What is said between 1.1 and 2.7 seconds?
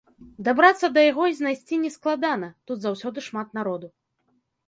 яго і знайсці не складана,